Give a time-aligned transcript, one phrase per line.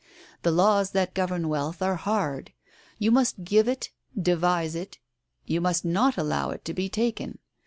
[0.41, 2.53] The laws that govern wealth are hard.
[2.97, 4.97] You must give it, devise it,
[5.45, 7.37] you must not allow it to be taken.